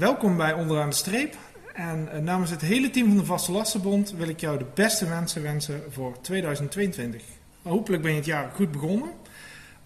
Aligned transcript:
Welkom 0.00 0.36
bij 0.36 0.52
Onderaan 0.52 0.88
de 0.88 0.96
Streep. 0.96 1.34
En 1.74 2.12
eh, 2.12 2.20
namens 2.20 2.50
het 2.50 2.60
hele 2.60 2.90
team 2.90 3.08
van 3.08 3.16
de 3.16 3.24
Vaste 3.24 3.52
Lastenbond 3.52 4.10
wil 4.10 4.28
ik 4.28 4.40
jou 4.40 4.58
de 4.58 4.66
beste 4.74 5.08
wensen 5.08 5.42
wensen 5.42 5.82
voor 5.90 6.20
2022. 6.20 7.22
Hopelijk 7.62 8.02
ben 8.02 8.10
je 8.10 8.16
het 8.16 8.26
jaar 8.26 8.50
goed 8.54 8.72
begonnen. 8.72 9.10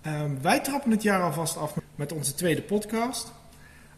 Ehm, 0.02 0.30
wij 0.42 0.60
trappen 0.60 0.90
het 0.90 1.02
jaar 1.02 1.22
alvast 1.22 1.56
af 1.56 1.74
met 1.94 2.12
onze 2.12 2.34
tweede 2.34 2.62
podcast. 2.62 3.32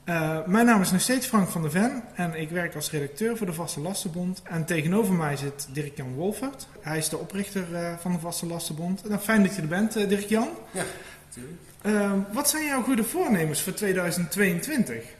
Uh, 0.04 0.38
mijn 0.46 0.66
naam 0.66 0.80
is 0.80 0.90
nog 0.90 1.00
steeds 1.00 1.26
Frank 1.26 1.48
van 1.48 1.62
der 1.62 1.70
Ven 1.70 2.02
en 2.14 2.34
ik 2.34 2.50
werk 2.50 2.74
als 2.74 2.90
redacteur 2.90 3.36
voor 3.36 3.46
de 3.46 3.52
Vaste 3.52 3.80
Lastenbond. 3.80 4.42
En 4.44 4.64
tegenover 4.64 5.14
mij 5.14 5.36
zit 5.36 5.68
Dirk-Jan 5.72 6.14
Wolfert. 6.14 6.68
Hij 6.80 6.98
is 6.98 7.08
de 7.08 7.18
oprichter 7.18 7.64
uh, 7.72 7.96
van 7.98 8.12
de 8.12 8.18
Vaste 8.18 8.46
Lastenbond. 8.46 9.02
En 9.02 9.20
fijn 9.20 9.42
dat 9.42 9.54
je 9.54 9.62
er 9.62 9.68
bent, 9.68 9.92
Dirk-Jan. 9.92 10.48
Ja, 10.70 10.84
natuurlijk. 11.26 11.60
Ehm, 11.82 12.18
wat 12.32 12.50
zijn 12.50 12.64
jouw 12.64 12.82
goede 12.82 13.04
voornemens 13.04 13.62
voor 13.62 13.72
2022? 13.72 15.15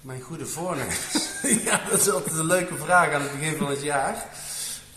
Mijn 0.00 0.20
goede 0.20 0.46
voornemens? 0.46 1.30
ja, 1.64 1.80
dat 1.90 2.00
is 2.00 2.10
altijd 2.10 2.36
een 2.36 2.46
leuke 2.46 2.76
vraag 2.76 3.12
aan 3.12 3.22
het 3.22 3.32
begin 3.32 3.56
van 3.56 3.70
het 3.70 3.82
jaar. 3.82 4.26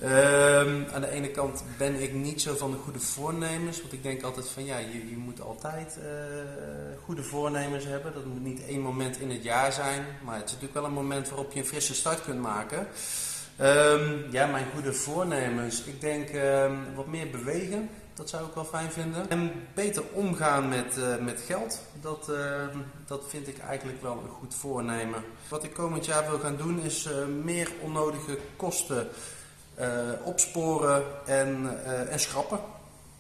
Um, 0.03 0.85
aan 0.93 1.01
de 1.01 1.09
ene 1.09 1.29
kant 1.29 1.63
ben 1.77 2.01
ik 2.01 2.13
niet 2.13 2.41
zo 2.41 2.55
van 2.55 2.71
de 2.71 2.77
goede 2.77 2.99
voornemens, 2.99 3.81
want 3.81 3.93
ik 3.93 4.03
denk 4.03 4.23
altijd 4.23 4.49
van 4.49 4.65
ja, 4.65 4.77
je, 4.77 5.09
je 5.09 5.17
moet 5.17 5.41
altijd 5.41 5.97
uh, 5.97 6.05
goede 7.03 7.23
voornemens 7.23 7.85
hebben. 7.85 8.13
Dat 8.13 8.25
moet 8.25 8.43
niet 8.43 8.65
één 8.65 8.81
moment 8.81 9.19
in 9.19 9.29
het 9.29 9.43
jaar 9.43 9.71
zijn, 9.71 10.05
maar 10.23 10.35
het 10.35 10.45
is 10.45 10.51
natuurlijk 10.51 10.79
wel 10.79 10.85
een 10.85 11.03
moment 11.03 11.29
waarop 11.29 11.53
je 11.53 11.59
een 11.59 11.65
frisse 11.65 11.93
start 11.93 12.23
kunt 12.23 12.41
maken. 12.41 12.87
Um, 13.61 14.25
ja, 14.31 14.45
mijn 14.45 14.65
goede 14.73 14.93
voornemens. 14.93 15.83
Ik 15.83 16.01
denk 16.01 16.33
um, 16.33 16.95
wat 16.95 17.07
meer 17.07 17.29
bewegen, 17.29 17.89
dat 18.13 18.29
zou 18.29 18.47
ik 18.47 18.53
wel 18.53 18.65
fijn 18.65 18.91
vinden. 18.91 19.29
En 19.29 19.51
beter 19.73 20.03
omgaan 20.13 20.69
met, 20.69 20.97
uh, 20.97 21.17
met 21.17 21.41
geld, 21.45 21.81
dat, 22.01 22.27
uh, 22.29 22.37
dat 23.05 23.23
vind 23.27 23.47
ik 23.47 23.59
eigenlijk 23.59 24.01
wel 24.01 24.11
een 24.11 24.29
goed 24.29 24.55
voornemen. 24.55 25.23
Wat 25.47 25.63
ik 25.63 25.73
komend 25.73 26.05
jaar 26.05 26.29
wil 26.29 26.39
gaan 26.39 26.57
doen 26.57 26.81
is 26.83 27.07
uh, 27.07 27.25
meer 27.43 27.71
onnodige 27.81 28.37
kosten 28.55 29.07
uh, 29.79 29.87
opsporen 30.23 31.03
en, 31.25 31.79
en 32.09 32.19
schrappen. 32.19 32.59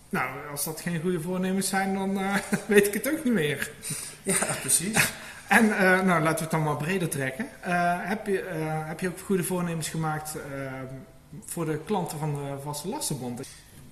Nou, 0.09 0.29
als 0.51 0.63
dat 0.63 0.81
geen 0.81 1.01
goede 1.01 1.21
voornemens 1.21 1.67
zijn, 1.67 1.93
dan 1.93 2.19
weet 2.67 2.87
ik 2.87 2.93
het 2.93 3.11
ook 3.11 3.23
niet 3.23 3.33
meer. 3.33 3.71
Ja, 4.23 4.37
precies. 4.59 5.13
en 5.47 5.67
nou, 6.05 6.23
laten 6.23 6.35
we 6.35 6.41
het 6.41 6.51
dan 6.51 6.63
maar 6.63 6.77
breder 6.77 7.09
trekken. 7.09 7.47
heb, 8.07 8.27
je, 8.27 8.43
heb 8.85 8.99
je 8.99 9.07
ook 9.07 9.19
goede 9.19 9.43
voornemens 9.43 9.89
gemaakt 9.89 10.35
voor 11.45 11.65
de 11.65 11.77
klanten 11.85 12.19
van 12.19 12.33
de 12.33 12.61
Vaste 12.63 12.87
Lastenbond? 12.87 13.41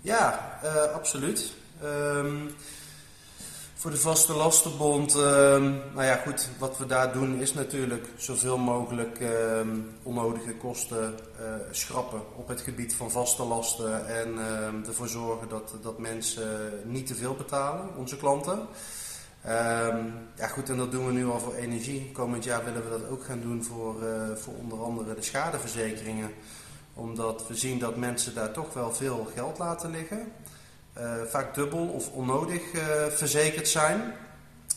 Ja, 0.01 0.59
absoluut. 0.93 1.53
Um, 1.83 2.55
voor 3.75 3.91
de 3.91 3.97
Vaste 3.97 4.33
Lastenbond, 4.33 5.15
uh, 5.15 5.21
nou 5.93 6.03
ja 6.03 6.15
goed, 6.15 6.49
wat 6.59 6.77
we 6.77 6.85
daar 6.85 7.13
doen 7.13 7.39
is 7.39 7.53
natuurlijk 7.53 8.07
zoveel 8.17 8.57
mogelijk 8.57 9.19
uh, 9.19 9.29
onnodige 10.03 10.55
kosten 10.55 11.15
uh, 11.39 11.45
schrappen 11.71 12.21
op 12.35 12.47
het 12.47 12.61
gebied 12.61 12.95
van 12.95 13.11
vaste 13.11 13.43
lasten 13.43 14.07
en 14.07 14.27
ehm, 14.39 14.75
ervoor 14.87 15.07
zorgen 15.07 15.49
dat, 15.49 15.75
dat 15.81 15.99
mensen 15.99 16.71
niet 16.83 17.07
te 17.07 17.15
veel 17.15 17.35
betalen, 17.35 17.95
onze 17.97 18.17
klanten. 18.17 18.67
Ehm, 19.43 20.05
ja 20.35 20.47
goed, 20.47 20.69
en 20.69 20.77
dat 20.77 20.91
doen 20.91 21.05
we 21.05 21.11
nu 21.11 21.25
al 21.25 21.39
voor 21.39 21.55
energie. 21.55 22.11
Komend 22.11 22.43
jaar 22.43 22.63
willen 22.63 22.83
we 22.83 22.89
dat 22.89 23.09
ook 23.09 23.23
gaan 23.23 23.41
doen 23.41 23.63
voor, 23.63 24.03
eh, 24.03 24.35
voor 24.35 24.53
onder 24.53 24.83
andere 24.83 25.15
de 25.15 25.21
schadeverzekeringen. 25.21 26.31
Omdat 27.01 27.47
we 27.47 27.55
zien 27.55 27.79
dat 27.79 27.95
mensen 27.95 28.33
daar 28.33 28.51
toch 28.51 28.73
wel 28.73 28.93
veel 28.93 29.27
geld 29.35 29.57
laten 29.57 29.91
liggen. 29.91 30.31
Uh, 30.97 31.21
vaak 31.23 31.55
dubbel 31.55 31.87
of 31.87 32.11
onnodig 32.11 32.73
uh, 32.73 33.05
verzekerd 33.05 33.67
zijn. 33.67 34.13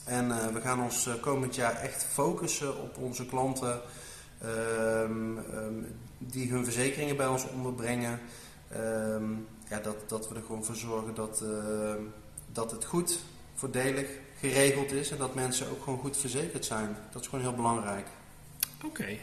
En 0.04 0.28
uh, 0.28 0.46
we 0.46 0.60
gaan 0.60 0.82
ons 0.82 1.08
komend 1.20 1.54
jaar 1.54 1.74
echt 1.74 2.04
focussen 2.04 2.82
op 2.82 2.98
onze 2.98 3.26
klanten 3.26 3.80
um, 4.44 5.38
um, 5.38 5.96
die 6.18 6.50
hun 6.50 6.64
verzekeringen 6.64 7.16
bij 7.16 7.26
ons 7.26 7.48
onderbrengen. 7.48 8.20
Um, 8.76 9.46
ja, 9.68 9.78
dat, 9.78 10.08
dat 10.08 10.28
we 10.28 10.34
er 10.34 10.42
gewoon 10.46 10.64
voor 10.64 10.76
zorgen 10.76 11.14
dat, 11.14 11.44
dat 12.52 12.70
het 12.70 12.84
goed, 12.84 13.18
voordelig 13.54 14.08
geregeld 14.38 14.92
is 14.92 15.10
en 15.10 15.18
dat 15.18 15.34
mensen 15.34 15.70
ook 15.70 15.82
gewoon 15.82 15.98
goed 15.98 16.16
verzekerd 16.16 16.64
zijn. 16.64 16.96
Dat 17.12 17.22
is 17.22 17.28
gewoon 17.28 17.44
heel 17.44 17.54
belangrijk. 17.54 18.06
Oké. 18.84 19.18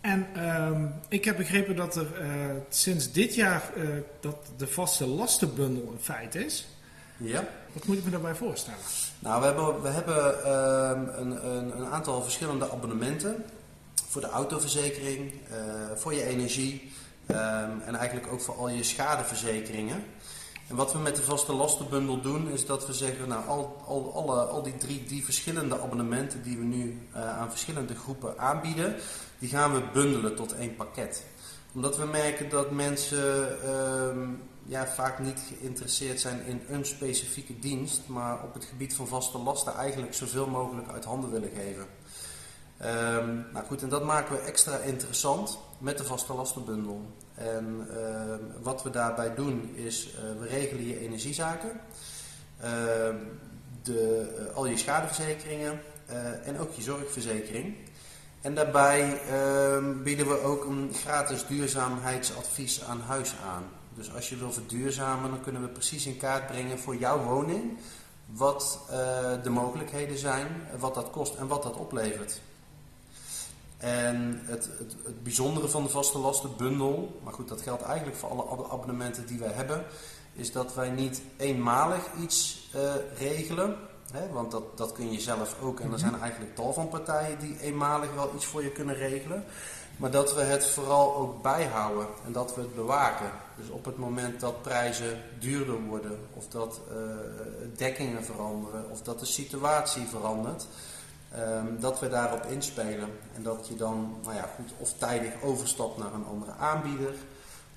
En 0.00 0.46
um, 0.46 0.94
ik 1.08 1.24
heb 1.24 1.36
begrepen 1.36 1.76
dat 1.76 1.96
er 1.96 2.06
uh, 2.22 2.26
sinds 2.68 3.12
dit 3.12 3.34
jaar 3.34 3.62
uh, 3.76 3.88
dat 4.20 4.36
de 4.56 4.66
vaste 4.66 5.06
lastenbundel 5.06 5.92
een 5.92 6.00
feit 6.00 6.34
is. 6.34 6.68
Ja. 7.16 7.44
Wat 7.72 7.84
moet 7.84 7.98
ik 7.98 8.04
me 8.04 8.10
daarbij 8.10 8.34
voorstellen? 8.34 8.78
Nou, 9.18 9.40
we 9.40 9.46
hebben, 9.46 9.82
we 9.82 9.88
hebben 9.88 10.52
um, 10.52 11.08
een, 11.08 11.46
een, 11.46 11.80
een, 11.80 11.86
aantal 11.86 12.22
verschillende 12.22 12.70
abonnementen. 12.70 13.44
Voor 14.08 14.20
de 14.20 14.28
autoverzekering, 14.28 15.32
uh, 15.32 15.56
voor 15.96 16.14
je 16.14 16.24
energie 16.24 16.92
um, 17.26 17.80
en 17.84 17.94
eigenlijk 17.94 18.32
ook 18.32 18.40
voor 18.40 18.54
al 18.54 18.68
je 18.68 18.82
schadeverzekeringen. 18.82 20.04
En 20.70 20.76
wat 20.76 20.92
we 20.92 20.98
met 20.98 21.16
de 21.16 21.22
vaste 21.22 21.52
lastenbundel 21.52 22.20
doen, 22.20 22.48
is 22.48 22.66
dat 22.66 22.86
we 22.86 22.92
zeggen, 22.92 23.28
nou, 23.28 23.46
al, 23.46 23.82
al, 23.86 24.12
alle, 24.14 24.42
al 24.42 24.62
die 24.62 24.76
drie 24.76 25.04
die 25.04 25.24
verschillende 25.24 25.80
abonnementen 25.80 26.42
die 26.42 26.56
we 26.56 26.64
nu 26.64 27.08
uh, 27.14 27.38
aan 27.38 27.50
verschillende 27.50 27.94
groepen 27.94 28.38
aanbieden, 28.38 28.96
die 29.38 29.48
gaan 29.48 29.72
we 29.72 29.82
bundelen 29.92 30.36
tot 30.36 30.54
één 30.54 30.76
pakket. 30.76 31.24
Omdat 31.74 31.96
we 31.96 32.04
merken 32.04 32.50
dat 32.50 32.70
mensen 32.70 33.58
uh, 33.64 34.28
ja, 34.62 34.86
vaak 34.86 35.18
niet 35.18 35.40
geïnteresseerd 35.48 36.20
zijn 36.20 36.44
in 36.46 36.62
een 36.68 36.84
specifieke 36.84 37.58
dienst, 37.58 38.00
maar 38.06 38.42
op 38.42 38.54
het 38.54 38.64
gebied 38.64 38.94
van 38.94 39.06
vaste 39.06 39.38
lasten 39.38 39.74
eigenlijk 39.74 40.14
zoveel 40.14 40.46
mogelijk 40.46 40.88
uit 40.88 41.04
handen 41.04 41.30
willen 41.30 41.50
geven. 41.56 41.86
Um, 42.82 43.46
nou 43.52 43.66
goed, 43.66 43.82
en 43.82 43.88
dat 43.88 44.04
maken 44.04 44.36
we 44.36 44.40
extra 44.40 44.76
interessant 44.76 45.58
met 45.78 45.98
de 45.98 46.04
vaste 46.04 46.34
lastenbundel. 46.34 47.06
En 47.40 47.88
uh, 47.90 48.34
wat 48.62 48.82
we 48.82 48.90
daarbij 48.90 49.34
doen 49.34 49.70
is, 49.74 50.08
uh, 50.08 50.40
we 50.40 50.46
regelen 50.46 50.86
je 50.86 51.00
energiezaken, 51.00 51.70
uh, 51.70 52.64
de, 53.82 54.50
al 54.54 54.66
je 54.66 54.76
schadeverzekeringen 54.76 55.80
en 56.44 56.58
ook 56.58 56.72
je 56.72 56.82
zorgverzekering. 56.82 57.74
En 58.40 58.54
daarbij 58.54 59.20
bieden 60.02 60.28
we 60.28 60.40
ook 60.40 60.64
een 60.64 60.90
gratis 60.94 61.46
duurzaamheidsadvies 61.46 62.84
aan 62.84 63.00
huis 63.00 63.34
aan. 63.46 63.64
Dus 63.94 64.14
als 64.14 64.28
je 64.28 64.36
wil 64.36 64.52
verduurzamen, 64.52 65.30
dan 65.30 65.40
kunnen 65.40 65.62
we 65.62 65.68
precies 65.68 66.06
in 66.06 66.16
kaart 66.16 66.46
brengen 66.46 66.78
voor 66.78 66.96
jouw 66.96 67.22
woning 67.22 67.78
wat 68.26 68.78
de 69.42 69.50
mogelijkheden 69.50 70.18
zijn, 70.18 70.46
wat 70.78 70.94
dat 70.94 71.10
kost 71.10 71.34
en 71.34 71.46
wat 71.46 71.62
dat 71.62 71.76
oplevert. 71.76 72.40
En 73.80 74.40
het, 74.44 74.68
het, 74.78 74.96
het, 75.04 75.22
bijzondere 75.22 75.68
van 75.68 75.82
de 75.82 75.88
vaste 75.88 76.18
lastenbundel, 76.18 77.20
maar 77.24 77.32
goed, 77.32 77.48
dat 77.48 77.60
geldt 77.60 77.82
eigenlijk 77.82 78.16
voor 78.16 78.28
alle 78.28 78.68
abonnementen 78.70 79.26
die 79.26 79.38
wij 79.38 79.52
hebben, 79.52 79.84
is 80.32 80.52
dat 80.52 80.74
wij 80.74 80.90
niet 80.90 81.22
eenmalig 81.36 82.02
iets 82.22 82.68
uh, 82.76 82.92
regelen. 83.18 83.76
Hè, 84.12 84.28
want 84.28 84.50
dat, 84.50 84.78
dat 84.78 84.92
kun 84.92 85.12
je 85.12 85.20
zelf 85.20 85.56
ook. 85.62 85.80
En 85.80 85.92
er 85.92 85.98
zijn 85.98 86.20
eigenlijk 86.20 86.54
tal 86.54 86.72
van 86.72 86.88
partijen 86.88 87.38
die 87.38 87.60
eenmalig 87.60 88.14
wel 88.14 88.32
iets 88.34 88.46
voor 88.46 88.62
je 88.62 88.70
kunnen 88.70 88.94
regelen. 88.94 89.44
Maar 89.96 90.10
dat 90.10 90.34
we 90.34 90.40
het 90.40 90.66
vooral 90.66 91.16
ook 91.16 91.42
bijhouden 91.42 92.06
en 92.26 92.32
dat 92.32 92.54
we 92.54 92.60
het 92.60 92.74
bewaken. 92.74 93.30
Dus 93.56 93.68
op 93.68 93.84
het 93.84 93.96
moment 93.96 94.40
dat 94.40 94.62
prijzen 94.62 95.22
duurder 95.38 95.80
worden, 95.80 96.18
of 96.34 96.48
dat 96.48 96.80
uh, 96.90 96.96
dekkingen 97.76 98.24
veranderen, 98.24 98.90
of 98.90 99.02
dat 99.02 99.20
de 99.20 99.26
situatie 99.26 100.06
verandert, 100.06 100.66
Um, 101.38 101.80
dat 101.80 102.00
we 102.00 102.08
daarop 102.08 102.44
inspelen 102.44 103.08
en 103.34 103.42
dat 103.42 103.68
je 103.68 103.76
dan 103.76 104.14
nou 104.22 104.34
ja, 104.34 104.48
goed, 104.56 104.72
of 104.78 104.92
tijdig 104.92 105.42
overstapt 105.42 105.98
naar 105.98 106.14
een 106.14 106.26
andere 106.26 106.52
aanbieder 106.52 107.14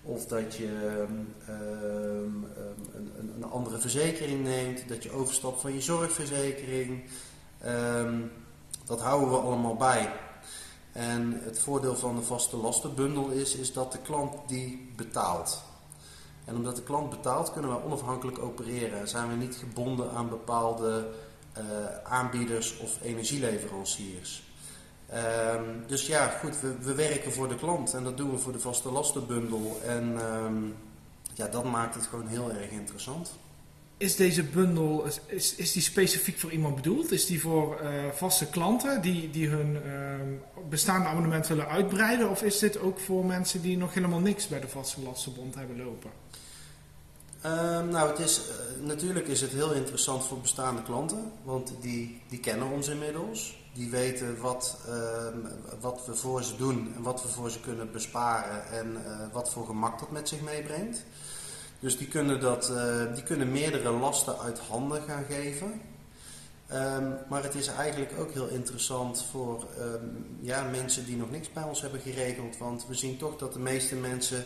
of 0.03 0.25
dat 0.25 0.55
je 0.55 1.05
um, 1.09 1.33
um, 1.49 2.47
een, 2.93 3.33
een, 3.35 3.43
andere 3.43 3.77
verzekering 3.77 4.43
neemt, 4.43 4.87
dat 4.87 5.03
je 5.03 5.11
overstapt 5.11 5.61
van 5.61 5.73
je 5.73 5.81
zorgverzekering. 5.81 7.03
dat 8.85 9.01
houden 9.01 9.29
we 9.29 9.37
allemaal 9.37 9.75
bij. 9.75 10.09
En 10.91 11.39
het 11.43 11.59
voordeel 11.59 11.95
van 11.95 12.15
de 12.15 12.21
vaste 12.21 12.57
lastenbundel 12.57 13.29
is, 13.29 13.55
is 13.55 13.73
dat 13.73 13.91
de 13.91 13.97
klant 13.97 14.33
die 14.47 14.91
betaalt. 14.95 15.63
En 16.45 16.55
omdat 16.55 16.75
de 16.75 16.83
klant 16.83 17.09
betaalt 17.09 17.51
kunnen 17.51 17.71
we 17.71 17.83
onafhankelijk 17.83 18.39
opereren. 18.39 19.07
Zijn 19.07 19.29
we 19.29 19.35
niet 19.35 19.55
gebonden 19.55 20.11
aan 20.11 20.29
bepaalde 20.29 21.07
aanbieders 22.03 22.77
of 22.77 22.97
energieleveranciers. 23.01 24.43
Um, 25.13 25.83
dus 25.87 26.07
ja, 26.07 26.27
goed, 26.27 26.59
we, 26.59 26.75
we, 26.81 26.93
werken 26.93 27.31
voor 27.31 27.47
de 27.47 27.55
klant 27.55 27.93
en 27.93 28.03
dat 28.03 28.17
doen 28.17 28.31
we 28.31 28.37
voor 28.37 28.51
de 28.51 28.59
vaste 28.59 28.91
lastenbundel. 28.91 29.81
En 29.85 30.33
um, 30.33 30.75
ja, 31.33 31.47
dat 31.47 31.63
maakt 31.63 31.95
het 31.95 32.07
gewoon 32.07 32.27
heel 32.27 32.51
erg 32.51 32.69
interessant. 32.69 33.31
Is 33.97 34.15
deze 34.15 34.43
bundel, 34.43 35.05
is, 35.27 35.55
is 35.55 35.71
die 35.71 35.81
specifiek 35.81 36.39
voor 36.39 36.51
iemand 36.51 36.75
bedoeld? 36.75 37.11
Is 37.11 37.25
die 37.25 37.41
voor 37.41 37.79
uh, 37.81 37.89
vaste 38.13 38.45
klanten 38.45 39.01
die, 39.01 39.29
die 39.29 39.47
hun 39.47 39.75
uh, 39.85 40.69
bestaande 40.69 41.07
abonnement 41.07 41.47
willen 41.47 41.67
uitbreiden? 41.67 42.29
Of 42.29 42.43
is 42.43 42.59
dit 42.59 42.79
ook 42.79 42.99
voor 42.99 43.25
mensen 43.25 43.61
die 43.61 43.77
nog 43.77 43.93
helemaal 43.93 44.19
niks 44.19 44.47
bij 44.47 44.59
de 44.59 44.67
vaste 44.67 45.01
lastenbond 45.01 45.55
hebben 45.55 45.77
lopen? 45.77 46.09
Um, 47.45 47.89
nou, 47.89 48.09
het 48.09 48.19
is, 48.19 48.39
uh, 48.39 48.87
natuurlijk 48.87 49.27
is 49.27 49.41
het 49.41 49.51
heel 49.51 49.71
interessant 49.71 50.25
voor 50.25 50.39
bestaande 50.39 50.83
klanten, 50.83 51.31
want 51.43 51.73
die, 51.81 52.21
die 52.29 52.39
kennen 52.39 52.67
ons 52.67 52.87
inmiddels. 52.87 53.61
Die 53.73 53.89
weten 53.89 54.41
wat, 54.41 54.77
ehm, 54.87 55.37
wat 55.79 56.05
we 56.05 56.15
voor 56.15 56.43
ze 56.43 56.55
doen 56.55 56.93
en 56.95 57.01
wat 57.01 57.21
we 57.21 57.27
voor 57.27 57.49
ze 57.49 57.59
kunnen 57.59 57.91
besparen 57.91 58.67
en 58.67 59.05
eh, 59.05 59.17
wat 59.31 59.49
voor 59.49 59.65
gemak 59.65 59.99
dat 59.99 60.11
met 60.11 60.29
zich 60.29 60.41
meebrengt. 60.41 61.03
Dus 61.79 61.97
die 61.97 62.07
kunnen, 62.07 62.39
dat, 62.39 62.69
eh, 62.69 63.13
die 63.13 63.23
kunnen 63.23 63.51
meerdere 63.51 63.91
lasten 63.91 64.39
uit 64.39 64.59
handen 64.59 65.01
gaan 65.01 65.25
geven. 65.29 65.81
Ehm, 66.67 67.11
maar 67.29 67.43
het 67.43 67.55
is 67.55 67.67
eigenlijk 67.67 68.11
ook 68.19 68.31
heel 68.31 68.47
interessant 68.47 69.25
voor 69.31 69.67
ehm, 69.79 70.05
ja, 70.39 70.63
mensen 70.63 71.05
die 71.05 71.17
nog 71.17 71.31
niks 71.31 71.53
bij 71.53 71.63
ons 71.63 71.81
hebben 71.81 71.99
geregeld. 71.99 72.57
Want 72.57 72.87
we 72.87 72.93
zien 72.93 73.17
toch 73.17 73.37
dat 73.37 73.53
de 73.53 73.59
meeste 73.59 73.95
mensen 73.95 74.45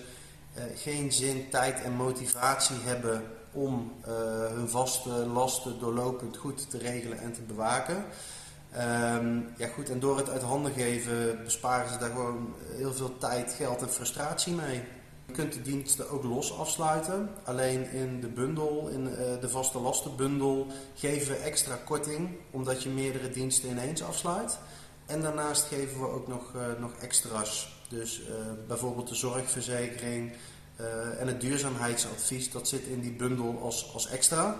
geen 0.75 1.11
zin, 1.11 1.49
tijd 1.49 1.81
en 1.81 1.93
motivatie 1.93 2.77
hebben 2.83 3.23
om 3.51 3.93
uh, 4.01 4.13
hun 4.53 4.69
vaste 4.69 5.09
lasten 5.09 5.79
doorlopend 5.79 6.37
goed 6.37 6.69
te 6.69 6.77
regelen 6.77 7.19
en 7.19 7.33
te 7.33 7.41
bewaken. 7.41 8.05
Um, 8.75 9.53
ja 9.57 9.67
goed, 9.67 9.89
en 9.89 9.99
door 9.99 10.17
het 10.17 10.29
uit 10.29 10.41
handen 10.41 10.71
geven 10.71 11.43
besparen 11.43 11.91
ze 11.91 11.97
daar 11.97 12.09
gewoon 12.09 12.55
heel 12.75 12.93
veel 12.93 13.17
tijd, 13.17 13.53
geld 13.53 13.81
en 13.81 13.89
frustratie 13.89 14.53
mee. 14.53 14.81
Je 15.25 15.33
kunt 15.33 15.53
de 15.53 15.61
diensten 15.61 16.09
ook 16.09 16.23
los 16.23 16.57
afsluiten. 16.57 17.29
Alleen 17.43 17.91
in 17.91 18.21
de 18.21 18.27
bundel, 18.27 18.87
in 18.87 19.07
uh, 19.07 19.17
de 19.41 19.49
vaste 19.49 19.79
lastenbundel, 19.79 20.67
geven 20.95 21.33
we 21.33 21.37
extra 21.37 21.75
korting 21.85 22.29
omdat 22.51 22.83
je 22.83 22.89
meerdere 22.89 23.29
diensten 23.29 23.69
ineens 23.69 24.03
afsluit. 24.03 24.57
En 25.05 25.21
daarnaast 25.21 25.65
geven 25.65 25.99
we 25.99 26.07
ook 26.07 26.27
nog, 26.27 26.53
nog 26.79 26.91
extra's. 26.93 27.76
Dus 27.89 28.19
uh, 28.19 28.25
bijvoorbeeld 28.67 29.07
de 29.07 29.15
zorgverzekering 29.15 30.31
en 31.19 31.27
het 31.27 31.41
duurzaamheidsadvies, 31.41 32.51
dat 32.51 32.67
zit 32.67 32.81
in 32.81 32.99
die 32.99 33.11
bundel 33.11 33.59
als, 33.61 33.93
als 33.93 34.07
extra. 34.07 34.55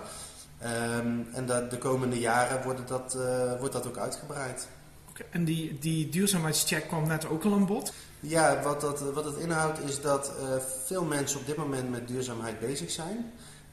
Um, 0.62 1.28
en 1.32 1.46
de, 1.46 1.66
de, 1.70 1.78
komende 1.78 2.18
jaren 2.18 2.62
wordt 2.62 2.88
dat, 2.88 3.18
wordt 3.58 3.72
dat 3.72 3.86
ook 3.86 3.96
uitgebreid. 3.96 4.68
Okay, 5.08 5.26
en 5.30 5.44
die, 5.44 5.78
die 5.78 6.08
duurzaamheidscheck 6.08 6.88
kwam 6.88 7.06
net 7.06 7.28
ook 7.28 7.44
al 7.44 7.52
aan 7.52 7.66
bod? 7.66 7.92
Ja, 8.20 8.62
wat, 8.62 8.80
dat, 8.80 9.00
wat 9.00 9.24
het 9.24 9.36
inhoudt 9.36 9.78
is 9.80 10.00
dat 10.00 10.32
uh, 10.40 10.56
veel 10.84 11.04
mensen 11.04 11.40
op 11.40 11.46
dit 11.46 11.56
moment 11.56 11.90
met 11.90 12.08
duurzaamheid 12.08 12.60
bezig 12.60 12.90
zijn. 12.90 13.32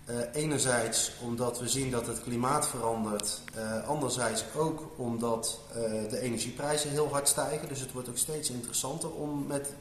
Uh, 0.10 0.16
enerzijds 0.34 1.12
omdat 1.22 1.60
we 1.60 1.70
zien 1.70 1.92
dat 1.92 2.08
het 2.08 2.22
klimaat 2.22 2.68
verandert. 2.68 3.42
Uh, 3.58 3.88
anderzijds 3.88 4.44
ook 4.56 4.92
omdat 4.96 5.60
de 6.10 6.20
energieprijzen 6.20 6.90
heel 6.90 7.10
hard 7.12 7.28
stijgen. 7.28 7.68
Dus 7.68 7.80
het 7.80 7.92
wordt 7.92 8.10
ook 8.10 8.18
steeds 8.18 8.50
interessanter 8.50 9.12
om 9.12 9.48
met 9.48 9.74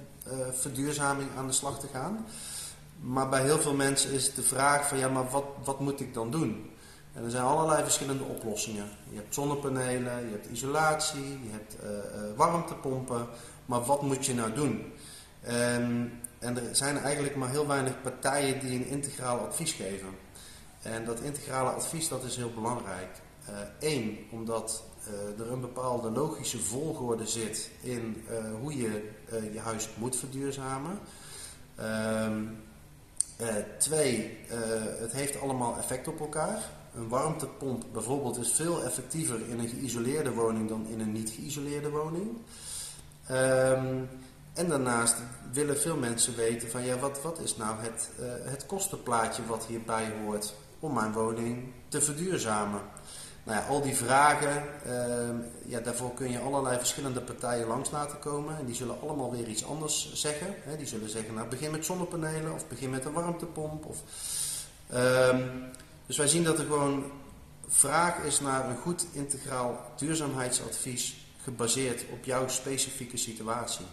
verduurzaming 0.58 1.28
aan 1.36 1.46
de 1.46 1.52
slag 1.52 1.80
te 1.80 1.86
gaan. 1.92 2.26
Maar 3.00 3.28
bij 3.28 3.42
heel 3.42 3.58
veel 3.58 3.74
mensen 3.74 4.10
is 4.10 4.34
de 4.34 4.42
vraag 4.42 4.88
van 4.88 4.98
ja, 4.98 5.08
maar 5.08 5.30
wat, 5.30 5.44
wat 5.64 5.80
moet 5.80 6.00
ik 6.00 6.14
dan 6.14 6.30
doen? 6.30 6.70
En 7.12 7.24
er 7.24 7.30
zijn 7.30 7.44
allerlei 7.44 7.82
verschillende 7.82 8.24
oplossingen. 8.24 8.88
Je 9.10 9.16
hebt 9.16 9.34
zonnepanelen, 9.34 10.24
je 10.24 10.30
hebt 10.30 10.46
isolatie, 10.46 11.38
je 11.42 11.50
hebt 11.50 11.76
warmtepompen. 12.36 13.26
Maar 13.66 13.84
wat 13.84 14.02
moet 14.02 14.26
je 14.26 14.34
nou 14.34 14.52
doen? 14.52 14.92
En 16.44 16.68
er 16.68 16.76
zijn 16.76 16.98
eigenlijk 16.98 17.36
maar 17.36 17.50
heel 17.50 17.66
weinig 17.66 18.02
partijen 18.02 18.60
die 18.60 18.70
een 18.70 18.86
integraal 18.86 19.38
advies 19.38 19.72
geven. 19.72 20.08
En 20.82 21.04
dat 21.04 21.20
integrale 21.20 21.70
advies 21.70 22.08
dat 22.08 22.24
is 22.24 22.36
heel 22.36 22.52
belangrijk. 22.54 23.10
Eén, 23.80 24.10
uh, 24.10 24.32
omdat 24.32 24.84
uh, 25.08 25.44
er 25.44 25.52
een 25.52 25.60
bepaalde 25.60 26.10
logische 26.10 26.58
volgorde 26.58 27.26
zit 27.26 27.70
in 27.80 28.24
uh, 28.30 28.36
hoe 28.60 28.76
je 28.76 29.10
je 29.52 29.58
huis 29.58 29.88
moet 29.96 30.16
verduurzamen. 30.16 30.98
Um, 31.80 32.62
twee, 33.78 34.38
het 34.98 35.12
heeft 35.12 35.40
allemaal 35.40 35.76
effect 35.78 36.08
op 36.08 36.20
elkaar. 36.20 36.58
Een 36.94 37.08
warmtepomp 37.08 37.84
bijvoorbeeld 37.92 38.38
is 38.38 38.52
veel 38.52 38.84
effectiever 38.84 39.48
in 39.48 39.58
een 39.58 39.68
geïsoleerde 39.68 40.30
woning 40.30 40.68
dan 40.68 40.86
in 40.86 41.00
een 41.00 41.12
niet 41.12 41.30
geïsoleerde 41.30 41.90
woning. 41.90 42.28
Um, 43.30 44.08
en 44.54 44.68
daarnaast 44.68 45.16
willen 45.52 45.80
veel 45.80 45.96
mensen 45.96 46.36
weten 46.36 46.70
van 46.70 46.84
ja, 46.84 46.98
wat, 46.98 47.22
wat 47.22 47.38
is 47.38 47.56
nou 47.56 47.76
het, 47.80 48.10
uh, 48.20 48.26
het 48.50 48.66
kostenplaatje 48.66 49.46
wat 49.46 49.66
hierbij 49.66 50.12
hoort 50.24 50.54
om 50.80 50.94
mijn 50.94 51.12
woning 51.12 51.72
te 51.88 52.00
verduurzamen. 52.00 52.80
Nou 53.44 53.58
ja, 53.58 53.66
al 53.66 53.82
die 53.82 53.96
vragen, 53.96 54.62
uh, 54.86 55.28
ja, 55.66 55.80
daarvoor 55.80 56.14
kun 56.14 56.30
je 56.30 56.38
allerlei 56.38 56.78
verschillende 56.78 57.20
partijen 57.20 57.66
langs 57.66 57.90
laten 57.90 58.18
komen. 58.18 58.58
En 58.58 58.66
die 58.66 58.74
zullen 58.74 59.00
allemaal 59.00 59.30
weer 59.30 59.48
iets 59.48 59.64
anders 59.64 60.12
zeggen. 60.14 60.54
Hè. 60.62 60.76
Die 60.76 60.86
zullen 60.86 61.10
zeggen, 61.10 61.34
nou 61.34 61.48
begin 61.48 61.70
met 61.70 61.84
zonnepanelen 61.84 62.52
of 62.52 62.68
begin 62.68 62.90
met 62.90 63.04
een 63.04 63.12
warmtepomp. 63.12 63.84
Of, 63.84 64.02
um, 64.94 65.70
dus 66.06 66.16
wij 66.16 66.28
zien 66.28 66.44
dat 66.44 66.58
er 66.58 66.64
gewoon 66.64 67.04
vraag 67.68 68.18
is 68.18 68.40
naar 68.40 68.68
een 68.68 68.76
goed 68.76 69.06
integraal 69.12 69.92
duurzaamheidsadvies 69.96 71.26
gebaseerd 71.42 72.04
op 72.12 72.24
jouw 72.24 72.48
specifieke 72.48 73.16
situatie. 73.16 73.86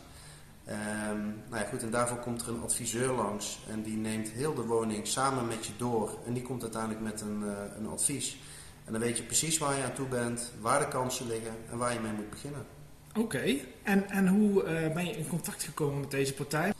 Um, 0.67 1.43
nou 1.49 1.63
ja, 1.63 1.69
goed, 1.69 1.81
en 1.81 1.91
daarvoor 1.91 2.17
komt 2.17 2.41
er 2.41 2.47
een 2.47 2.61
adviseur 2.61 3.11
langs 3.13 3.59
en 3.69 3.81
die 3.81 3.97
neemt 3.97 4.29
heel 4.29 4.53
de 4.53 4.61
woning 4.61 5.07
samen 5.07 5.47
met 5.47 5.65
je 5.65 5.71
door 5.77 6.17
en 6.25 6.33
die 6.33 6.43
komt 6.43 6.61
uiteindelijk 6.61 7.01
met 7.01 7.21
een, 7.21 7.41
uh, 7.43 7.51
een 7.77 7.87
advies. 7.87 8.37
En 8.85 8.91
dan 8.91 9.01
weet 9.01 9.17
je 9.17 9.23
precies 9.23 9.57
waar 9.57 9.77
je 9.77 9.83
aan 9.83 9.93
toe 9.93 10.07
bent, 10.07 10.51
waar 10.59 10.79
de 10.79 10.87
kansen 10.87 11.27
liggen 11.27 11.51
en 11.71 11.77
waar 11.77 11.93
je 11.93 11.99
mee 11.99 12.11
moet 12.11 12.29
beginnen. 12.29 12.65
Oké, 13.09 13.19
okay. 13.19 13.65
en, 13.83 14.09
en 14.09 14.27
hoe 14.27 14.63
uh, 14.63 14.93
ben 14.93 15.05
je 15.05 15.17
in 15.17 15.27
contact 15.27 15.63
gekomen 15.63 15.99
met 15.99 16.11
deze 16.11 16.33
partij? 16.33 16.73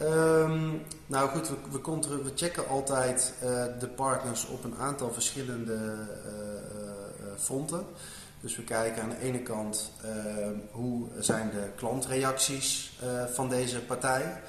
Um, 0.00 0.82
nou 1.06 1.28
goed, 1.28 1.48
we, 1.48 1.56
we, 1.70 2.22
we 2.22 2.32
checken 2.34 2.68
altijd 2.68 3.34
uh, 3.42 3.64
de 3.78 3.88
partners 3.88 4.46
op 4.46 4.64
een 4.64 4.76
aantal 4.76 5.12
verschillende 5.12 5.96
fronten. 7.38 7.84
Dus 8.42 8.56
we 8.56 8.62
kijken 8.64 9.02
aan 9.02 9.08
de 9.08 9.20
ene 9.20 9.42
kant 9.42 9.92
uh, 10.04 10.10
hoe 10.70 11.08
zijn 11.18 11.50
de 11.50 11.70
klantreacties 11.76 12.98
uh, 13.04 13.24
van 13.24 13.48
deze 13.48 13.80
partij. 13.80 14.42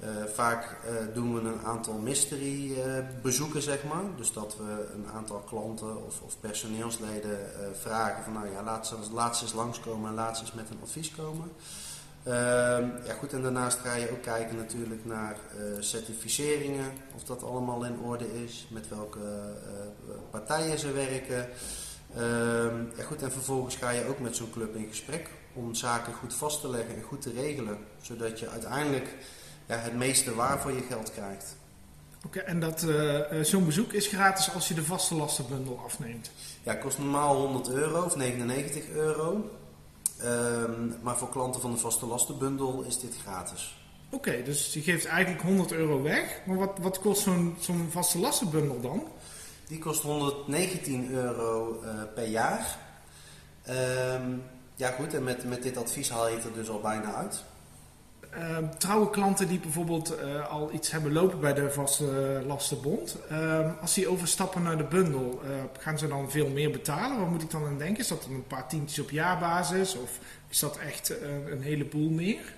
Uh, 0.00 0.08
vaak 0.34 0.76
doen 1.14 1.34
we 1.34 1.40
een 1.40 1.64
aantal 1.64 1.94
mystery 1.94 2.76
bezoeken, 3.22 3.62
zeg 3.62 3.84
maar. 3.84 4.02
Dus 4.16 4.32
dat 4.32 4.56
we 4.56 4.92
een 4.94 5.06
aantal 5.14 5.38
klanten 5.38 6.06
of, 6.06 6.20
of 6.20 6.40
personeelsleden 6.40 7.38
vragen 7.80 8.24
van 8.24 8.32
nou 8.32 8.50
ja, 8.50 8.62
laat 8.62 8.86
ze, 8.86 8.96
laat 9.12 9.36
ze 9.36 9.44
eens 9.44 9.52
langskomen 9.52 10.08
en 10.08 10.14
laat 10.14 10.36
ze 10.36 10.42
eens 10.42 10.52
met 10.52 10.70
een 10.70 10.80
advies 10.82 11.10
komen. 11.10 11.52
Ehm, 12.22 12.88
ja 13.06 13.14
goed, 13.18 13.32
en 13.32 13.42
daarnaast 13.42 13.78
ga 13.78 13.94
je 13.94 14.10
ook 14.10 14.22
kijken 14.22 14.56
natuurlijk 14.56 15.04
naar 15.04 15.36
certificeringen, 15.78 16.92
of 17.14 17.24
dat 17.24 17.42
allemaal 17.42 17.84
in 17.84 17.98
orde 17.98 18.44
is, 18.44 18.66
met 18.70 18.88
welke 18.88 19.54
partijen 20.30 20.78
ze 20.78 20.92
werken. 20.92 21.48
Uh, 22.16 22.20
ja 22.96 23.04
goed, 23.06 23.22
en 23.22 23.32
vervolgens 23.32 23.76
ga 23.76 23.90
je 23.90 24.06
ook 24.06 24.18
met 24.18 24.36
zo'n 24.36 24.50
club 24.50 24.76
in 24.76 24.86
gesprek 24.88 25.28
om 25.52 25.74
zaken 25.74 26.12
goed 26.12 26.34
vast 26.34 26.60
te 26.60 26.68
leggen 26.68 26.94
en 26.94 27.02
goed 27.02 27.22
te 27.22 27.32
regelen. 27.32 27.78
Zodat 28.00 28.38
je 28.38 28.48
uiteindelijk 28.48 29.08
ja, 29.66 29.76
het 29.76 29.94
meeste 29.94 30.34
waar 30.34 30.60
voor 30.60 30.72
je 30.72 30.82
geld 30.88 31.12
krijgt. 31.12 31.56
Oké, 32.24 32.38
okay, 32.38 32.42
en 32.42 32.60
dat 32.60 32.82
uh, 32.82 33.20
zo'n 33.42 33.64
bezoek 33.64 33.92
is 33.92 34.06
gratis 34.06 34.54
als 34.54 34.68
je 34.68 34.74
de 34.74 34.84
vaste 34.84 35.14
lastenbundel 35.14 35.80
afneemt? 35.84 36.30
Ja, 36.62 36.72
het 36.72 36.80
kost 36.80 36.98
normaal 36.98 37.36
100 37.36 37.68
euro 37.68 38.02
of 38.02 38.16
99 38.16 38.88
euro. 38.88 39.50
Um, 40.24 40.94
maar 41.02 41.16
voor 41.16 41.28
klanten 41.28 41.60
van 41.60 41.70
de 41.70 41.76
vaste 41.76 42.06
lastenbundel 42.06 42.82
is 42.82 43.00
dit 43.00 43.16
gratis. 43.22 43.78
Oké, 44.10 44.28
okay, 44.28 44.42
dus 44.42 44.72
je 44.72 44.80
geeft 44.80 45.06
eigenlijk 45.06 45.42
100 45.42 45.72
euro 45.72 46.02
weg. 46.02 46.40
Maar 46.46 46.56
wat, 46.56 46.78
wat 46.80 47.00
kost 47.00 47.22
zo'n 47.22 47.56
zo'n 47.60 47.88
vaste 47.90 48.18
lastenbundel 48.18 48.80
dan? 48.80 49.02
Die 49.66 49.78
kost 49.78 50.02
119 50.02 51.10
euro 51.10 51.82
uh, 51.82 51.90
per 52.14 52.26
jaar. 52.26 52.78
Um, 53.68 54.42
ja 54.74 54.90
goed, 54.90 55.14
en 55.14 55.24
met, 55.24 55.44
met 55.44 55.62
dit 55.62 55.76
advies 55.76 56.10
haal 56.10 56.28
je 56.28 56.34
het 56.34 56.44
er 56.44 56.52
dus 56.52 56.68
al 56.68 56.80
bijna 56.80 57.14
uit. 57.14 57.44
Uh, 58.38 58.58
trouwe 58.78 59.10
klanten 59.10 59.48
die 59.48 59.60
bijvoorbeeld 59.60 60.18
uh, 60.20 60.50
al 60.50 60.72
iets 60.72 60.90
hebben 60.90 61.12
lopen 61.12 61.40
bij 61.40 61.54
de 61.54 61.70
vaste 61.70 62.42
lastenbond, 62.46 63.16
uh, 63.30 63.80
als 63.80 63.94
die 63.94 64.08
overstappen 64.08 64.62
naar 64.62 64.76
de 64.76 64.84
bundel, 64.84 65.40
eh, 65.44 65.50
gaan 65.82 65.98
ze 65.98 66.08
dan 66.08 66.30
veel 66.30 66.48
meer 66.48 66.70
betalen? 66.70 67.18
Wat 67.18 67.28
moet 67.28 67.42
ik 67.42 67.50
dan 67.50 67.66
aan 67.66 67.78
denken? 67.78 68.02
Is 68.02 68.08
dat 68.08 68.22
dan 68.22 68.34
een 68.34 68.46
paar 68.46 68.68
tientjes 68.68 68.98
op 69.04 69.10
jaarbasis 69.10 69.96
of 69.96 70.18
is 70.48 70.58
dat 70.58 70.78
echt 70.78 71.14
een 71.50 71.62
heleboel 71.62 72.10
meer? 72.10 72.54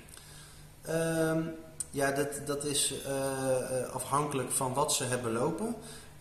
Um, 0.88 1.54
ja, 1.90 2.10
dat, 2.10 2.46
dat 2.46 2.64
is 2.64 2.94
afhankelijk 3.92 4.50
van 4.50 4.74
wat 4.74 4.92
ze 4.92 5.04
hebben 5.04 5.32
lopen. 5.32 5.74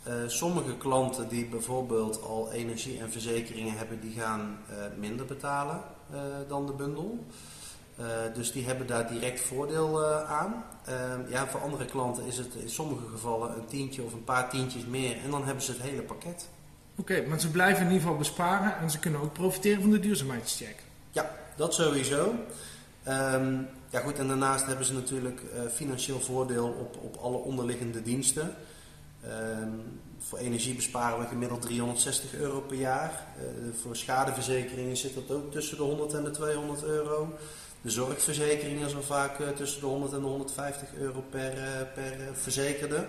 Uh, 0.08 0.14
sommige 0.28 0.78
klanten 0.78 1.28
die 1.28 1.46
bijvoorbeeld 1.46 2.22
al 2.22 2.52
energie 2.52 3.00
en 3.00 3.12
verzekeringen 3.12 3.78
hebben, 3.78 4.00
die 4.00 4.20
gaan 4.20 4.58
uh, 4.70 4.76
minder 4.98 5.26
betalen 5.26 5.82
uh, 6.14 6.20
dan 6.48 6.66
de 6.66 6.72
bundel. 6.72 7.26
dus 8.34 8.52
die 8.52 8.66
hebben 8.66 8.88
daar 8.88 9.08
direct 9.08 9.40
voordeel 9.40 10.06
aan. 10.26 10.66
Ehm, 10.86 11.20
ja, 11.30 11.48
voor 11.48 11.60
andere 11.60 11.86
klanten 11.86 12.26
is 12.26 12.38
het 12.38 12.54
in 12.54 12.70
sommige 12.70 13.08
gevallen 13.12 13.56
een 13.56 13.66
tientje 13.66 14.04
of 14.04 14.14
een 14.14 14.24
paar 14.24 14.50
tientjes 14.50 14.86
meer 14.86 15.18
en 15.24 15.32
dan 15.32 15.46
hebben 15.46 15.64
ze 15.64 15.72
het 15.72 15.82
hele 15.82 16.02
pakket. 16.02 16.50
Oké, 16.96 17.14
okay, 17.14 17.26
maar 17.26 17.40
ze 17.40 17.52
blijven 17.52 17.80
in 17.80 17.88
ieder 17.88 18.02
geval 18.02 18.18
besparen 18.18 18.78
en 18.78 18.92
ze 18.92 19.00
kunnen 19.00 19.22
ook 19.22 19.34
profiteren 19.34 19.82
van 19.82 19.92
de 19.92 20.00
duurzaamheidscheck. 20.00 20.84
Ja, 21.12 21.32
dat 21.56 21.74
sowieso. 21.74 22.34
Um, 23.08 23.68
ja 23.90 24.00
goed, 24.00 24.20
en 24.20 24.28
daarnaast 24.28 24.66
hebben 24.66 24.86
ze 24.86 24.94
natuurlijk 24.94 25.42
financieel 25.74 26.20
voordeel 26.20 26.68
op, 26.68 26.98
op 27.02 27.16
alle 27.16 27.38
onderliggende 27.38 28.02
diensten. 28.02 28.56
Um, 29.28 30.02
voor 30.20 30.38
energie 30.38 30.76
besparen 30.76 31.20
we 31.20 31.26
gemiddeld 31.26 31.62
360 31.62 32.34
euro 32.34 32.60
per 32.60 32.78
jaar. 32.78 33.26
voor 33.82 33.96
schadeverzekeringen 33.96 34.98
zit 34.98 35.14
dat 35.14 35.38
ook 35.38 35.52
tussen 35.52 35.78
de 35.78 35.84
100 35.84 36.14
en 36.14 36.24
de 36.24 36.32
200 36.32 36.84
euro. 36.84 37.34
De 37.82 37.90
zorgverzekering 37.90 38.86
is 38.86 38.96
al 38.96 39.02
vaak 39.02 39.38
tussen 39.56 39.80
de 39.80 39.86
100 39.86 40.14
en 40.14 40.20
de 40.20 40.26
150 40.26 40.94
euro 40.94 41.24
per, 41.30 41.54
per 41.94 42.18
verzekerde. 42.34 43.08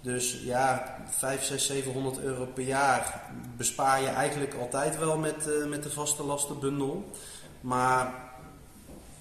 Dus 0.00 0.40
ja, 0.42 0.96
5, 1.08 1.44
6, 1.44 1.66
700 1.66 2.18
euro 2.18 2.46
per 2.46 2.64
jaar 2.64 3.22
bespaar 3.56 4.00
je 4.00 4.06
eigenlijk 4.06 4.54
altijd 4.54 4.98
wel 4.98 5.18
met, 5.18 5.46
uh, 5.46 5.66
met 5.66 5.82
de 5.82 5.90
vaste 5.90 6.22
lastenbundel. 6.22 7.10
Maar 7.60 8.14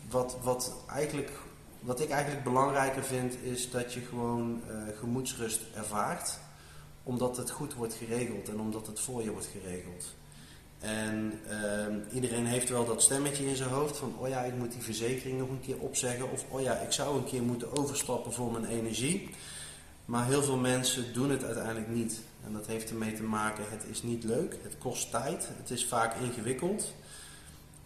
wat, 0.10 0.38
wat, 0.42 0.74
eigenlijk, 0.96 1.32
wat 1.80 2.00
ik 2.00 2.10
eigenlijk 2.10 2.44
belangrijker 2.44 3.04
vind, 3.04 3.36
is 3.44 3.72
dat 3.72 3.94
je 3.94 4.00
gewoon 4.00 4.62
uh, 4.70 4.98
gemoedsrust 5.00 5.62
ervaart. 5.76 6.38
Omdat 7.04 7.38
het 7.38 7.50
goed 7.50 7.74
wordt 7.74 7.94
geregeld 7.94 8.50
en 8.50 8.60
omdat 8.60 8.88
het 8.88 9.00
voor 9.00 9.24
je 9.24 9.32
wordt 9.32 9.50
geregeld. 9.62 10.16
En 10.80 11.40
uh, 11.50 12.16
iedereen 12.16 12.46
heeft 12.46 12.70
wel 12.70 12.86
dat 12.86 13.02
stemmetje 13.02 13.48
in 13.48 13.56
zijn 13.56 13.70
hoofd 13.70 13.98
van, 13.98 14.14
oh 14.18 14.28
ja, 14.28 14.42
ik 14.42 14.56
moet 14.56 14.72
die 14.72 14.82
verzekering 14.82 15.40
nog 15.40 15.50
een 15.50 15.62
keer 15.62 15.78
opzeggen. 15.78 16.32
Of, 16.32 16.46
oh 16.50 16.62
ja, 16.62 16.76
ik 16.76 16.92
zou 16.92 17.18
een 17.18 17.26
keer 17.26 17.44
moeten 17.44 17.78
overstappen 17.78 18.34
voor 18.34 18.52
mijn 18.52 18.66
energie. 18.66 19.30
Maar 20.06 20.26
heel 20.26 20.44
veel 20.44 20.58
mensen 20.58 21.14
doen 21.14 21.30
het 21.30 21.44
uiteindelijk 21.44 21.88
niet. 21.88 22.20
En 22.46 22.54
dat 22.54 22.68
heeft 22.68 22.90
ermee 22.90 23.14
te 23.14 23.24
maken, 23.24 23.64
het 23.70 23.86
is 23.90 24.04
niet 24.04 24.24
leuk, 24.24 24.56
het 24.64 24.78
kost 24.78 25.12
tijd, 25.12 25.48
het 25.58 25.70
is 25.70 25.86
vaak 25.86 26.16
ingewikkeld. 26.16 26.94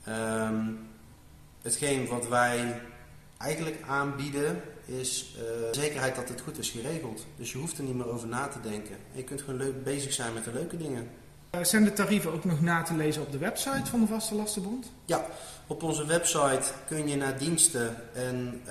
Um, 0.07 0.79
hetgeen 1.61 2.07
wat 2.07 2.27
wij 2.27 2.81
eigenlijk 3.43 3.81
aanbieden 3.87 4.61
is 4.85 5.35
uh, 5.37 5.43
zekerheid 5.71 6.15
dat 6.15 6.29
het 6.29 6.41
goed 6.41 6.57
is 6.57 6.69
geregeld. 6.69 7.25
Dus 7.37 7.51
je 7.51 7.57
hoeft 7.57 7.77
er 7.77 7.83
niet 7.83 7.95
meer 7.95 8.09
over 8.09 8.27
na 8.27 8.47
te 8.47 8.61
denken. 8.61 8.95
je 9.11 9.23
kunt 9.23 9.41
gewoon 9.41 9.59
leuk 9.59 9.83
bezig 9.83 10.13
zijn 10.13 10.33
met 10.33 10.43
de 10.43 10.53
leuke 10.53 10.77
dingen. 10.77 11.09
Eh, 11.49 11.63
zijn 11.63 11.83
de 11.83 11.93
tarieven 11.93 12.33
ook 12.33 12.45
nog 12.45 12.61
na 12.61 12.81
te 12.81 12.93
lezen 12.93 13.21
op 13.21 13.31
de 13.31 13.37
website 13.37 13.89
van 13.89 13.99
de 13.99 14.07
Vaste 14.07 14.35
Lastenbond? 14.35 14.91
Ja, 15.05 15.25
op 15.67 15.83
onze 15.83 16.05
website 16.05 16.63
kun 16.87 17.07
je 17.07 17.15
naar 17.15 17.37
diensten 17.37 17.95
en 18.13 18.61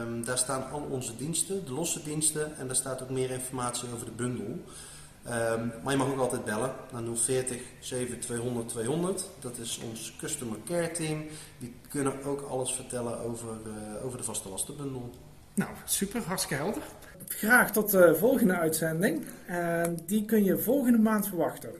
um, 0.00 0.24
daar 0.24 0.38
staan 0.38 0.70
al 0.70 0.80
onze 0.90 1.16
diensten, 1.16 1.64
de 1.64 1.72
losse 1.72 2.02
diensten 2.02 2.56
en 2.58 2.66
daar 2.66 2.76
staat 2.76 3.02
ook 3.02 3.10
meer 3.10 3.30
informatie 3.30 3.88
over 3.94 4.06
de 4.06 4.12
bundel. 4.12 4.64
Um, 5.28 5.72
maar 5.82 5.92
je 5.92 5.98
mag 5.98 6.08
ook 6.08 6.18
altijd 6.18 6.44
bellen 6.44 6.70
naar 6.92 7.02
040 7.14 7.60
7200 7.80 8.68
200. 8.68 9.28
Dat 9.40 9.58
is 9.58 9.80
ons 9.90 10.16
customer 10.18 10.58
care 10.64 10.90
team. 10.90 11.24
Die 11.58 11.74
kunnen 11.88 12.24
ook 12.24 12.40
alles 12.40 12.72
vertellen 12.72 13.20
over, 13.20 13.48
uh, 13.48 14.04
over 14.04 14.18
de 14.18 14.24
vaste 14.24 14.48
lastenbundel. 14.48 15.10
Nou, 15.54 15.70
super, 15.84 16.22
hartstikke 16.22 16.62
helder. 16.62 16.82
Graag 17.28 17.72
tot 17.72 17.90
de 17.90 18.16
volgende 18.18 18.56
uitzending. 18.56 19.24
En 19.46 19.98
die 20.06 20.24
kun 20.24 20.44
je 20.44 20.58
volgende 20.58 20.98
maand 20.98 21.28
verwachten. 21.28 21.70